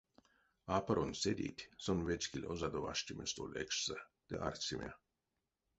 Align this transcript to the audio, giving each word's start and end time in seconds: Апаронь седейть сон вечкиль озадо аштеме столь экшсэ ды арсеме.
Апаронь 0.77 1.19
седейть 1.21 1.67
сон 1.83 1.99
вечкиль 2.07 2.49
озадо 2.51 2.79
аштеме 2.91 3.25
столь 3.31 3.55
экшсэ 3.63 3.97
ды 4.27 4.35
арсеме. 4.47 4.91